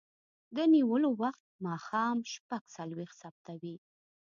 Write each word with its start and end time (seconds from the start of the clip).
د 0.55 0.57
نیولو 0.73 1.09
وخت 1.21 1.45
ماښام 1.67 2.17
شپږ 2.33 2.61
څلویښت 2.75 3.15
ثبتوي. 3.21 3.75